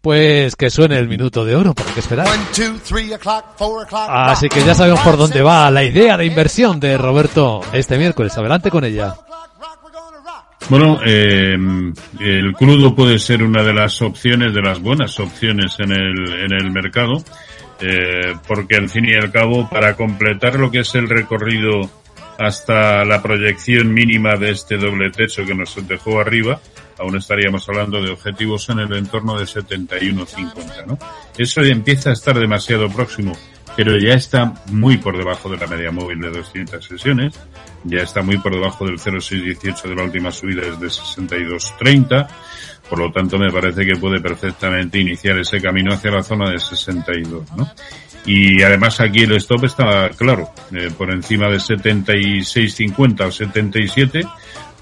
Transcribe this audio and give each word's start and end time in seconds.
Pues 0.00 0.54
que 0.54 0.70
suene 0.70 0.96
el 0.96 1.08
minuto 1.08 1.44
de 1.44 1.56
oro, 1.56 1.74
¿para 1.74 1.92
qué 1.92 1.98
esperar? 1.98 2.28
Así 4.08 4.48
que 4.48 4.64
ya 4.64 4.72
sabemos 4.72 5.00
por 5.00 5.16
dónde 5.16 5.42
va 5.42 5.68
la 5.72 5.82
idea 5.82 6.16
de 6.16 6.24
inversión 6.24 6.78
de 6.78 6.96
Roberto 6.96 7.62
este 7.72 7.98
miércoles. 7.98 8.38
Adelante 8.38 8.70
con 8.70 8.84
ella. 8.84 9.16
Bueno, 10.68 11.00
eh, 11.04 11.56
el 12.20 12.52
crudo 12.52 12.94
puede 12.94 13.18
ser 13.18 13.42
una 13.42 13.64
de 13.64 13.74
las 13.74 14.00
opciones, 14.00 14.54
de 14.54 14.62
las 14.62 14.80
buenas 14.80 15.18
opciones 15.18 15.74
en 15.80 15.90
el, 15.90 16.44
en 16.44 16.52
el 16.52 16.70
mercado, 16.70 17.24
eh, 17.80 18.34
porque 18.46 18.76
al 18.76 18.88
fin 18.88 19.04
y 19.04 19.14
al 19.14 19.32
cabo, 19.32 19.68
para 19.68 19.96
completar 19.96 20.60
lo 20.60 20.70
que 20.70 20.80
es 20.80 20.94
el 20.94 21.08
recorrido 21.08 21.90
hasta 22.38 23.04
la 23.04 23.20
proyección 23.20 23.92
mínima 23.92 24.36
de 24.36 24.50
este 24.50 24.76
doble 24.78 25.10
techo 25.10 25.44
que 25.44 25.54
nos 25.54 25.74
dejó 25.86 26.20
arriba, 26.20 26.60
aún 26.96 27.16
estaríamos 27.16 27.68
hablando 27.68 28.00
de 28.00 28.10
objetivos 28.10 28.68
en 28.68 28.78
el 28.78 28.92
entorno 28.92 29.38
de 29.38 29.44
71.50, 29.44 30.86
¿no? 30.86 30.98
Eso 31.36 31.62
empieza 31.62 32.10
a 32.10 32.12
estar 32.12 32.38
demasiado 32.38 32.88
próximo, 32.88 33.32
pero 33.76 33.98
ya 33.98 34.14
está 34.14 34.54
muy 34.66 34.98
por 34.98 35.18
debajo 35.18 35.48
de 35.48 35.56
la 35.56 35.66
media 35.66 35.90
móvil 35.90 36.20
de 36.20 36.30
200 36.30 36.84
sesiones, 36.84 37.34
ya 37.82 38.02
está 38.02 38.22
muy 38.22 38.38
por 38.38 38.54
debajo 38.54 38.86
del 38.86 39.00
0,618 39.00 39.88
de 39.88 39.94
la 39.96 40.04
última 40.04 40.30
subida 40.30 40.62
desde 40.62 40.86
62.30, 40.86 42.28
por 42.88 43.00
lo 43.00 43.10
tanto 43.10 43.36
me 43.38 43.50
parece 43.50 43.84
que 43.84 43.96
puede 43.96 44.20
perfectamente 44.20 44.98
iniciar 44.98 45.38
ese 45.38 45.60
camino 45.60 45.92
hacia 45.92 46.12
la 46.12 46.22
zona 46.22 46.50
de 46.50 46.58
62, 46.60 47.52
¿no? 47.56 47.68
Y 48.28 48.62
además 48.62 49.00
aquí 49.00 49.20
el 49.20 49.32
stop 49.36 49.64
está 49.64 50.10
claro, 50.10 50.50
eh, 50.70 50.90
por 50.98 51.10
encima 51.10 51.48
de 51.48 51.56
76.50 51.56 53.26
o 53.26 53.32
77, 53.32 54.22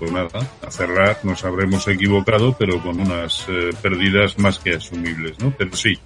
pues 0.01 0.11
nada, 0.11 0.51
a 0.67 0.69
cerrar 0.69 1.21
nos 1.23 1.45
habremos 1.45 1.87
equivocado, 1.87 2.57
pero 2.59 2.83
con 2.83 2.99
unas 2.99 3.47
eh, 3.49 3.71
pérdidas 3.81 4.37
más 4.41 4.59
que 4.59 4.75
asumibles, 4.75 5.39
¿no? 5.39 5.55
Pero 5.57 5.77
sí, 5.77 5.97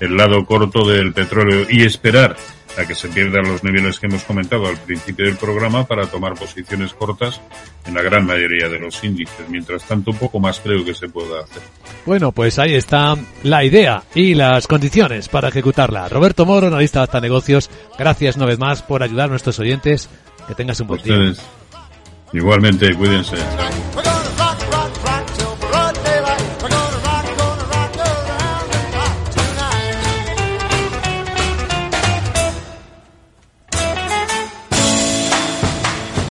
el 0.00 0.18
lado 0.18 0.44
corto 0.44 0.86
del 0.86 1.14
petróleo 1.14 1.66
y 1.70 1.82
esperar 1.82 2.36
a 2.78 2.86
que 2.86 2.94
se 2.94 3.08
pierdan 3.08 3.44
los 3.44 3.62
niveles 3.64 3.98
que 3.98 4.06
hemos 4.06 4.24
comentado 4.24 4.66
al 4.66 4.78
principio 4.78 5.26
del 5.26 5.36
programa 5.36 5.84
para 5.86 6.06
tomar 6.06 6.34
posiciones 6.34 6.94
cortas 6.94 7.40
en 7.86 7.94
la 7.94 8.02
gran 8.02 8.26
mayoría 8.26 8.68
de 8.68 8.78
los 8.78 9.02
índices. 9.04 9.48
Mientras 9.48 9.84
tanto, 9.84 10.10
un 10.10 10.18
poco 10.18 10.40
más 10.40 10.60
creo 10.60 10.84
que 10.84 10.94
se 10.94 11.08
pueda 11.08 11.40
hacer. 11.42 11.62
Bueno, 12.06 12.32
pues 12.32 12.58
ahí 12.58 12.74
está 12.74 13.16
la 13.42 13.64
idea 13.64 14.02
y 14.14 14.34
las 14.34 14.66
condiciones 14.66 15.28
para 15.28 15.48
ejecutarla. 15.48 16.08
Roberto 16.08 16.46
Moro, 16.46 16.68
analista 16.68 17.00
de 17.00 17.04
hasta 17.04 17.20
negocios, 17.20 17.70
gracias 17.98 18.36
una 18.36 18.46
vez 18.46 18.58
más 18.58 18.82
por 18.82 19.02
ayudar 19.02 19.26
a 19.26 19.30
nuestros 19.30 19.58
oyentes. 19.58 20.08
Que 20.48 20.54
tengas 20.54 20.80
un 20.80 20.88
buen 20.88 21.02
día. 21.02 21.34
Igualmente, 22.32 22.94
cuídense. 22.94 23.36